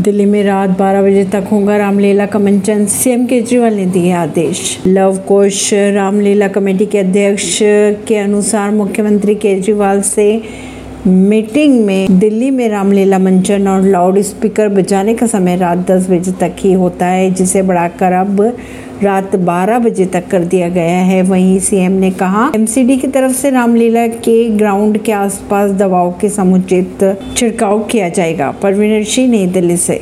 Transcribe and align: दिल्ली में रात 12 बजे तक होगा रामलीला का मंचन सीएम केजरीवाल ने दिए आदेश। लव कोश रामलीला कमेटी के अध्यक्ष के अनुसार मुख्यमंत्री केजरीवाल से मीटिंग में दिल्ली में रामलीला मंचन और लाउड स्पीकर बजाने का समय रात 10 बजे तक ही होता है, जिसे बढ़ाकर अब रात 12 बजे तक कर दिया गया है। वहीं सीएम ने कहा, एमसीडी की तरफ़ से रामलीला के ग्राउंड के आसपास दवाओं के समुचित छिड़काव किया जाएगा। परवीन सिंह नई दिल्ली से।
दिल्ली 0.00 0.24
में 0.24 0.42
रात 0.44 0.70
12 0.78 1.02
बजे 1.02 1.24
तक 1.24 1.48
होगा 1.52 1.76
रामलीला 1.76 2.26
का 2.26 2.38
मंचन 2.38 2.86
सीएम 2.86 3.26
केजरीवाल 3.26 3.74
ने 3.74 3.84
दिए 3.86 4.12
आदेश। 4.12 4.60
लव 4.86 5.16
कोश 5.28 5.72
रामलीला 5.74 6.48
कमेटी 6.48 6.86
के 6.86 6.98
अध्यक्ष 6.98 7.58
के 8.08 8.16
अनुसार 8.16 8.70
मुख्यमंत्री 8.70 9.34
केजरीवाल 9.34 10.00
से 10.02 10.26
मीटिंग 11.06 11.86
में 11.86 12.18
दिल्ली 12.18 12.50
में 12.50 12.68
रामलीला 12.68 13.18
मंचन 13.18 13.68
और 13.68 13.82
लाउड 13.82 14.18
स्पीकर 14.18 14.68
बजाने 14.68 15.14
का 15.14 15.26
समय 15.26 15.56
रात 15.56 15.78
10 15.90 16.10
बजे 16.10 16.32
तक 16.32 16.56
ही 16.58 16.72
होता 16.72 17.06
है, 17.06 17.30
जिसे 17.30 17.62
बढ़ाकर 17.62 18.12
अब 18.12 18.56
रात 19.02 19.36
12 19.36 19.78
बजे 19.78 20.06
तक 20.06 20.26
कर 20.26 20.44
दिया 20.44 20.68
गया 20.68 20.98
है। 20.98 21.22
वहीं 21.22 21.58
सीएम 21.58 21.92
ने 21.92 22.10
कहा, 22.10 22.52
एमसीडी 22.54 22.96
की 22.96 23.06
तरफ़ 23.06 23.32
से 23.32 23.50
रामलीला 23.50 24.06
के 24.06 24.48
ग्राउंड 24.50 24.98
के 24.98 25.12
आसपास 25.12 25.70
दवाओं 25.70 26.12
के 26.12 26.28
समुचित 26.28 27.18
छिड़काव 27.36 27.80
किया 27.80 28.08
जाएगा। 28.08 28.50
परवीन 28.62 29.04
सिंह 29.04 29.30
नई 29.30 29.46
दिल्ली 29.46 29.76
से। 29.76 29.98